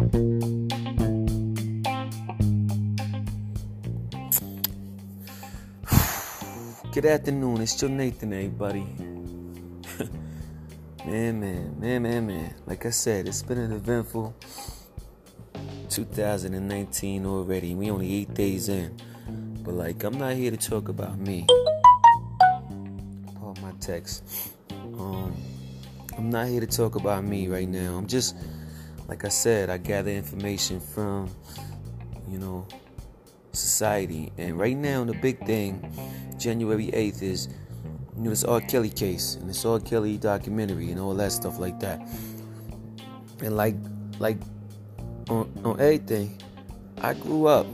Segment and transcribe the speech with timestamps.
[0.00, 0.08] Good
[7.04, 7.60] afternoon.
[7.60, 8.80] It's your Nathan, everybody.
[11.04, 12.54] man, man, man, man, man.
[12.64, 14.34] Like I said, it's been an eventful
[15.90, 17.74] 2019 already.
[17.74, 18.96] We only eight days in.
[19.62, 21.44] But like, I'm not here to talk about me.
[23.38, 24.54] Paul, my text.
[24.70, 25.36] Um,
[26.16, 27.98] I'm not here to talk about me right now.
[27.98, 28.34] I'm just,
[29.10, 31.28] like I said, I gather information from,
[32.28, 32.64] you know,
[33.52, 34.32] society.
[34.38, 35.82] And right now, the big thing,
[36.38, 37.48] January 8th, is
[38.16, 38.60] you know this R.
[38.60, 39.80] Kelly case and this R.
[39.80, 42.00] Kelly documentary and all that stuff like that.
[43.42, 43.74] And like,
[44.20, 44.38] like
[45.28, 46.40] on, on everything,
[47.00, 47.66] I grew up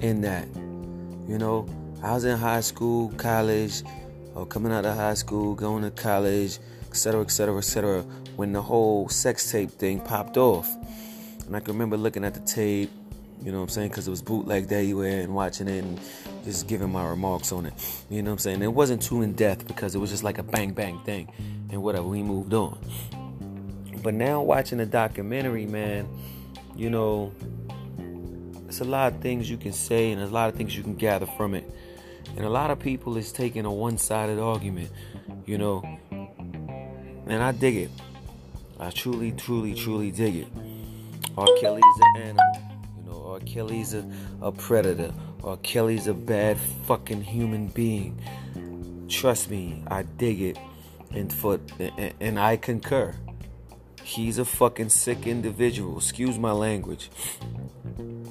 [0.00, 0.48] in that.
[1.28, 1.68] You know,
[2.02, 3.82] I was in high school, college,
[4.34, 8.02] or coming out of high school, going to college, etc., etc., etc.
[8.36, 10.68] When the whole sex tape thing popped off,
[11.46, 12.90] and I can remember looking at the tape
[13.44, 13.88] you know what I'm saying?
[13.88, 16.00] Because it was bootleg everywhere and watching it and
[16.44, 17.72] just giving my remarks on it.
[18.08, 18.62] You know what I'm saying?
[18.62, 21.28] It wasn't too in depth because it was just like a bang bang thing
[21.70, 22.06] and whatever.
[22.06, 22.78] We moved on.
[24.00, 26.08] But now watching the documentary, man,
[26.76, 27.32] you know,
[28.68, 30.84] it's a lot of things you can say and there's a lot of things you
[30.84, 31.68] can gather from it.
[32.36, 34.90] And a lot of people is taking a one-sided argument,
[35.44, 35.82] you know.
[37.26, 37.90] And I dig it.
[38.80, 40.48] I truly, truly, truly dig it.
[41.36, 41.46] R.
[41.60, 42.52] Kelly is an animal.
[42.96, 43.40] You know, R.
[43.40, 44.10] Kelly's a,
[44.40, 45.12] a predator.
[45.44, 45.56] R.
[45.58, 48.18] Kelly's a bad fucking human being.
[49.08, 50.58] Trust me, I dig it,
[51.10, 53.14] and for and, and I concur.
[54.02, 55.98] He's a fucking sick individual.
[55.98, 57.10] Excuse my language.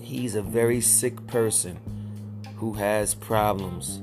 [0.00, 1.78] He's a very sick person
[2.56, 4.00] who has problems,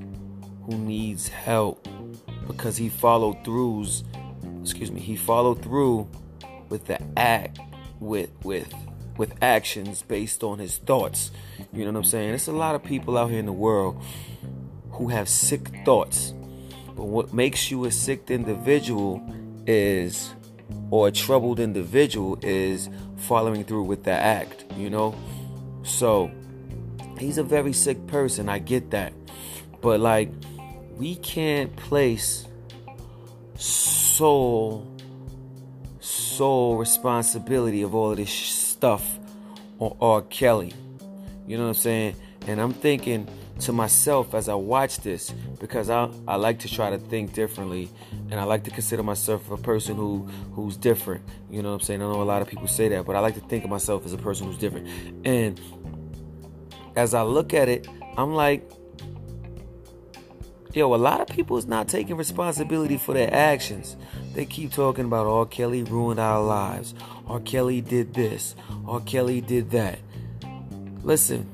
[0.66, 1.88] who needs help
[2.48, 4.04] because he followed throughs.
[4.62, 6.08] Excuse me, he followed through
[6.70, 7.60] with the act
[8.00, 8.74] with with
[9.18, 11.32] with actions based on his thoughts.
[11.74, 12.30] You know what I'm saying?
[12.30, 14.02] There's a lot of people out here in the world
[14.92, 16.34] who have sick thoughts.
[16.96, 19.22] But what makes you a sick individual
[19.66, 20.34] is,
[20.90, 25.16] or a troubled individual, is following through with the act, you know?
[25.84, 26.32] So,
[27.22, 28.50] he's a very sick person.
[28.50, 29.14] I get that.
[29.82, 30.30] But, like,
[30.96, 32.46] we can't place
[33.56, 34.88] soul,
[36.00, 39.20] soul responsibility of all of this stuff
[39.80, 40.22] on R.
[40.24, 40.74] Kelly.
[41.48, 42.16] You know what I'm saying?
[42.48, 43.28] And I'm thinking
[43.62, 45.30] to myself as I watch this
[45.60, 47.90] because I, I like to try to think differently
[48.32, 51.24] and I like to consider myself a person who who's different.
[51.50, 52.02] You know what I'm saying?
[52.02, 54.06] I know a lot of people say that, but I like to think of myself
[54.06, 54.88] as a person who's different.
[55.26, 55.60] And
[56.96, 57.88] as I look at it,
[58.18, 58.70] I'm like,
[60.74, 63.96] yo, a lot of people is not taking responsibility for their actions.
[64.34, 65.46] They keep talking about R.
[65.46, 66.94] Kelly ruined our lives.
[67.28, 67.40] R.
[67.40, 68.56] Kelly did this.
[68.88, 69.02] R.
[69.02, 70.00] Kelly did that.
[71.04, 71.50] Listen.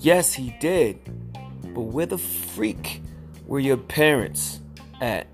[0.00, 0.98] Yes, he did.
[1.74, 3.02] But where the freak
[3.46, 4.60] were your parents
[5.00, 5.26] at?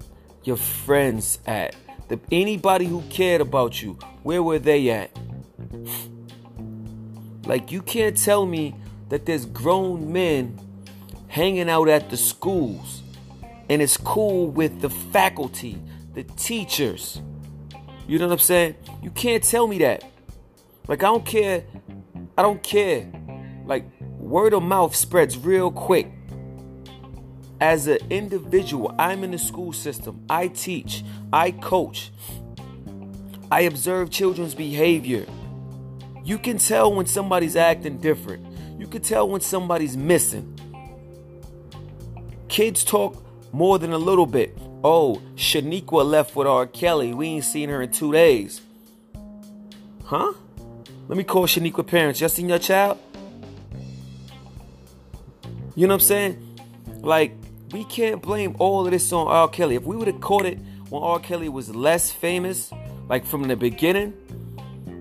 [0.44, 1.76] Your friends at?
[2.08, 3.92] The, anybody who cared about you,
[4.22, 5.10] where were they at?
[7.44, 8.74] Like, you can't tell me
[9.08, 10.58] that there's grown men
[11.28, 13.02] hanging out at the schools
[13.72, 15.80] and it's cool with the faculty,
[16.12, 17.22] the teachers.
[18.06, 18.74] You know what I'm saying?
[19.02, 20.04] You can't tell me that.
[20.88, 21.64] Like I don't care.
[22.36, 23.10] I don't care.
[23.64, 23.84] Like
[24.18, 26.12] word of mouth spreads real quick.
[27.62, 30.22] As an individual, I'm in the school system.
[30.28, 31.02] I teach,
[31.32, 32.10] I coach.
[33.50, 35.24] I observe children's behavior.
[36.24, 38.46] You can tell when somebody's acting different.
[38.78, 40.58] You can tell when somebody's missing.
[42.48, 43.22] Kids talk
[43.52, 44.56] more than a little bit.
[44.84, 46.66] Oh, Shaniqua left with R.
[46.66, 47.12] Kelly.
[47.14, 48.60] We ain't seen her in two days.
[50.04, 50.32] Huh?
[51.08, 52.20] Let me call Shaniqua parents.
[52.20, 52.98] Y'all seen your child?
[55.74, 56.58] You know what I'm saying?
[57.00, 57.34] Like,
[57.72, 59.48] we can't blame all of this on R.
[59.48, 59.76] Kelly.
[59.76, 60.58] If we would have caught it
[60.90, 61.18] when R.
[61.18, 62.70] Kelly was less famous,
[63.08, 64.12] like from the beginning,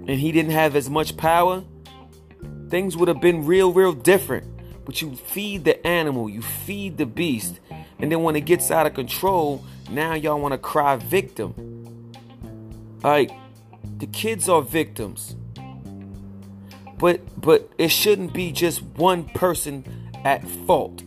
[0.08, 1.64] and he didn't have as much power,
[2.70, 4.48] things would have been real, real different.
[4.86, 7.60] But you feed the animal, you feed the beast,
[8.00, 12.12] and then when it gets out of control, now y'all want to cry victim.
[13.04, 13.32] Like
[13.98, 15.36] the kids are victims.
[16.98, 19.86] But but it shouldn't be just one person
[20.24, 21.04] at fault.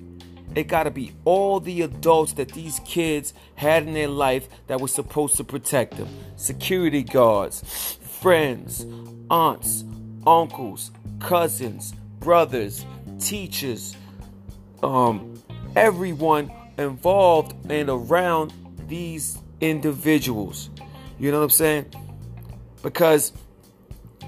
[0.54, 4.80] It got to be all the adults that these kids had in their life that
[4.80, 6.08] were supposed to protect them.
[6.36, 8.86] Security guards, friends,
[9.30, 9.84] aunts,
[10.26, 12.86] uncles, cousins, brothers,
[13.20, 13.94] teachers,
[14.82, 15.38] um,
[15.76, 18.50] everyone involved and around
[18.88, 20.70] these individuals.
[21.18, 21.84] You know what I'm saying?
[22.82, 23.34] Because,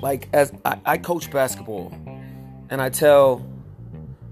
[0.02, 1.90] like, as I, I coach basketball,
[2.68, 3.46] and I tell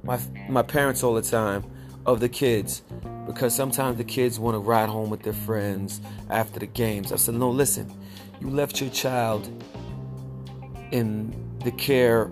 [0.03, 1.65] my my parents all the time
[2.05, 2.83] of the kids
[3.27, 7.13] because sometimes the kids want to ride home with their friends after the games.
[7.13, 7.91] I said, no, listen,
[8.45, 9.49] you left your child
[10.91, 12.31] in the care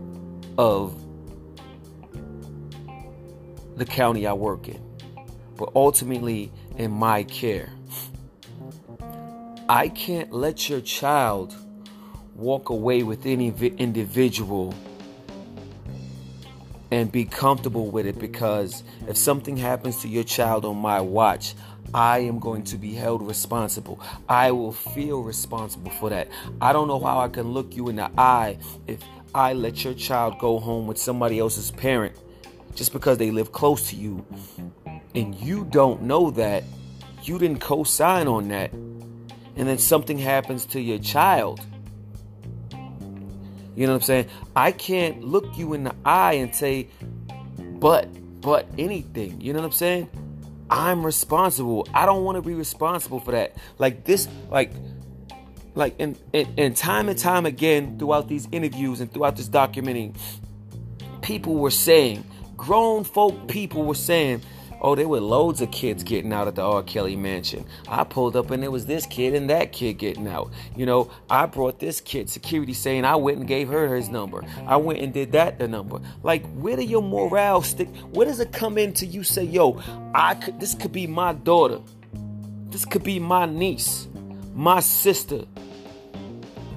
[0.58, 0.94] of
[3.76, 4.80] the county I work in,
[5.56, 7.70] but ultimately in my care.
[9.68, 11.56] I can't let your child
[12.34, 13.48] walk away with any
[13.78, 14.74] individual
[16.90, 21.54] and be comfortable with it because if something happens to your child on my watch,
[21.94, 24.00] I am going to be held responsible.
[24.28, 26.28] I will feel responsible for that.
[26.60, 29.02] I don't know how I can look you in the eye if
[29.34, 32.16] I let your child go home with somebody else's parent
[32.74, 34.24] just because they live close to you
[35.14, 36.64] and you don't know that.
[37.22, 38.72] You didn't co sign on that.
[38.72, 41.60] And then something happens to your child
[43.74, 44.26] you know what I'm saying?
[44.54, 46.88] I can't look you in the eye and say,
[47.58, 48.08] but,
[48.40, 49.40] but anything.
[49.40, 50.10] You know what I'm saying?
[50.72, 51.86] I'm responsible.
[51.92, 53.54] I don't want to be responsible for that.
[53.78, 54.72] Like this, like,
[55.74, 60.16] like, and, and, and time and time again throughout these interviews and throughout this documenting,
[61.20, 62.24] people were saying,
[62.56, 64.40] grown folk people were saying,
[64.84, 66.82] Oh, there were loads of kids getting out at the R.
[66.82, 67.64] Kelly mansion.
[67.86, 70.50] I pulled up and there was this kid and that kid getting out.
[70.74, 74.44] You know, I brought this kid security saying I went and gave her his number.
[74.66, 76.00] I went and did that the number.
[76.24, 77.88] Like, where do your morale stick?
[78.10, 79.80] Where does it come into you say, yo,
[80.16, 81.78] I could this could be my daughter.
[82.70, 84.08] This could be my niece,
[84.52, 85.44] my sister.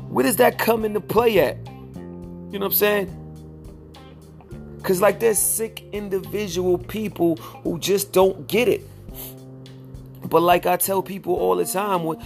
[0.10, 1.57] Where does that come into play at?
[1.66, 3.25] You know what I'm saying?
[4.86, 8.88] Because, like, there's sick individual people who just don't get it.
[10.24, 12.20] But like I tell people all the time, when,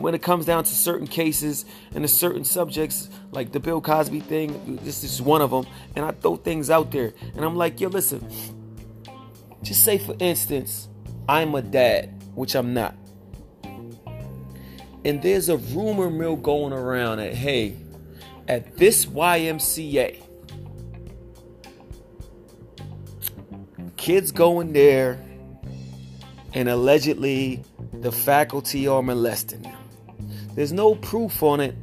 [0.00, 4.20] when, it comes down to certain cases and to certain subjects, like the Bill Cosby
[4.20, 7.82] thing, this is one of them, and I throw things out there, and I'm like,
[7.82, 8.26] yo, listen,
[9.62, 10.88] just say for instance,
[11.28, 12.94] I'm a dad, which I'm not,
[15.04, 17.76] and there's a rumor mill going around that hey,
[18.48, 20.22] at this YMCA,
[24.08, 25.22] kids going there
[26.54, 27.62] and allegedly
[27.92, 29.76] the faculty are molesting them.
[30.54, 31.76] There's no proof on it.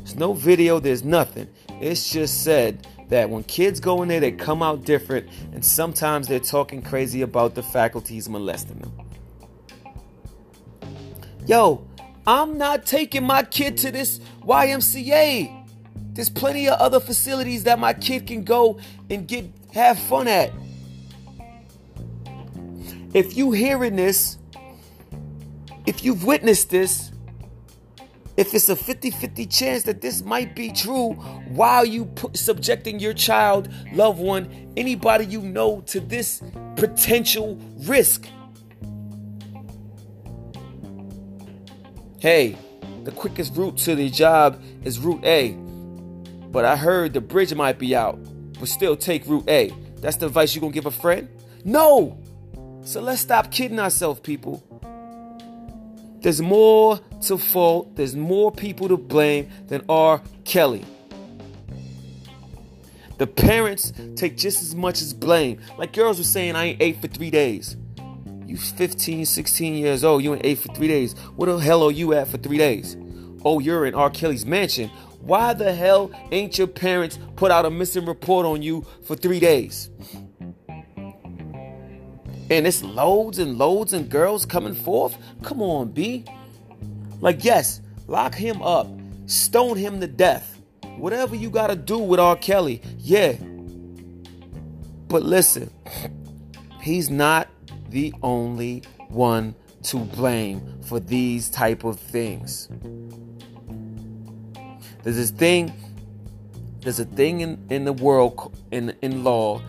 [0.00, 1.48] There's no video, there's nothing.
[1.80, 6.28] It's just said that when kids go in there, they come out different, and sometimes
[6.28, 8.92] they're talking crazy about the faculties molesting them.
[11.46, 11.86] Yo,
[12.26, 15.66] I'm not taking my kid to this YMCA.
[16.12, 18.78] There's plenty of other facilities that my kid can go
[19.08, 20.52] and get have fun at.
[23.14, 24.38] If you hearing this,
[25.86, 27.12] if you've witnessed this,
[28.36, 31.12] if it's a 50-50 chance that this might be true,
[31.48, 36.42] why are you subjecting your child, loved one, anybody you know to this
[36.76, 38.26] potential risk?
[42.18, 42.58] Hey,
[43.04, 45.52] the quickest route to the job is Route A.
[46.50, 48.18] But I heard the bridge might be out,
[48.58, 49.72] but still take Route A.
[50.00, 51.28] That's the advice you're gonna give a friend?
[51.64, 52.18] No!
[52.86, 54.62] So let's stop kidding ourselves, people.
[56.20, 60.22] There's more to fault, there's more people to blame than R.
[60.44, 60.84] Kelly.
[63.18, 65.58] The parents take just as much as blame.
[65.76, 67.76] Like girls were saying, I ain't ate for three days.
[68.46, 71.18] You 15, 16 years old, you ain't ate for three days.
[71.34, 72.96] Where the hell are you at for three days?
[73.44, 74.10] Oh, you're in R.
[74.10, 74.90] Kelly's mansion.
[75.20, 79.40] Why the hell ain't your parents put out a missing report on you for three
[79.40, 79.90] days?
[82.50, 85.16] And it's loads and loads and girls coming forth.
[85.42, 86.24] Come on, B.
[87.20, 88.88] Like, yes, lock him up,
[89.26, 90.60] stone him to death.
[90.96, 92.36] Whatever you got to do with R.
[92.36, 93.34] Kelly, yeah.
[95.08, 95.70] But listen,
[96.80, 97.48] he's not
[97.90, 102.68] the only one to blame for these type of things.
[105.02, 105.72] There's this thing,
[106.80, 109.62] there's a thing in, in the world, in, in law,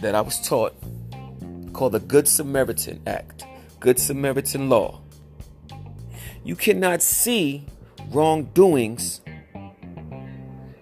[0.00, 0.74] that I was taught
[1.78, 3.44] called the Good Samaritan Act,
[3.78, 5.00] Good Samaritan Law.
[6.42, 7.66] You cannot see
[8.10, 9.20] wrongdoings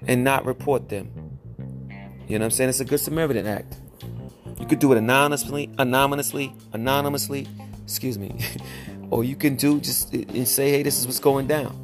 [0.06, 1.38] and not report them.
[2.26, 2.70] You know what I'm saying?
[2.70, 3.76] It's a Good Samaritan Act.
[4.58, 7.46] You could do it anonymously, anonymously, anonymously,
[7.84, 8.42] excuse me.
[9.10, 11.76] or you can do just and say, hey, this is what's going down.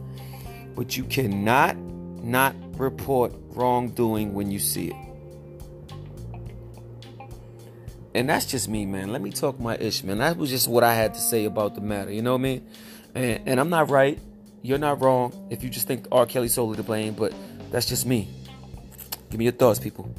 [0.75, 5.12] But you cannot not report wrongdoing when you see it.
[8.15, 9.11] And that's just me, man.
[9.11, 10.19] Let me talk my ish, man.
[10.19, 12.13] That was just what I had to say about the matter.
[12.13, 12.67] You know what I mean?
[13.15, 14.19] And, and I'm not right.
[14.63, 16.27] you're not wrong if you just think R.
[16.27, 17.35] Kelly's solely to blame, but
[17.71, 18.29] that's just me.
[19.31, 20.11] Give me your thoughts, people.